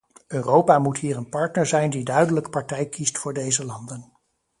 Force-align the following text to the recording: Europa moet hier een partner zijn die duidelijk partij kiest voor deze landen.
Europa 0.29 0.79
moet 0.79 0.97
hier 0.97 1.17
een 1.17 1.29
partner 1.29 1.65
zijn 1.65 1.89
die 1.89 2.03
duidelijk 2.03 2.49
partij 2.49 2.89
kiest 2.89 3.17
voor 3.17 3.33
deze 3.33 3.65
landen. 3.65 4.11